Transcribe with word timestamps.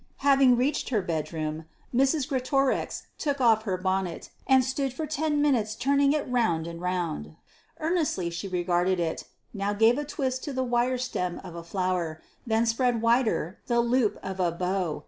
Having 0.25 0.57
reached 0.57 0.89
her 0.89 0.99
bedroom, 1.03 1.65
Mrs. 1.95 2.27
Greatorex 2.27 3.03
took 3.19 3.39
off 3.39 3.65
her 3.65 3.77
bonnet, 3.77 4.31
and 4.47 4.65
stood 4.65 4.93
for 4.93 5.05
ten 5.05 5.39
minutes 5.43 5.75
turning 5.75 6.11
it 6.11 6.27
round 6.27 6.65
and 6.65 6.81
round. 6.81 7.35
Earnestly 7.79 8.31
she 8.31 8.47
regarded 8.47 8.99
it 8.99 9.25
now 9.53 9.73
gave 9.73 9.99
a 9.99 10.03
twist 10.03 10.43
to 10.45 10.53
the 10.53 10.63
wire 10.63 10.97
stem 10.97 11.39
of 11.43 11.53
a 11.53 11.63
flower, 11.63 12.19
then 12.47 12.65
spread 12.65 12.99
wider 13.03 13.59
the 13.67 13.79
loop 13.79 14.17
of 14.23 14.39
a 14.39 14.51
bow. 14.51 14.99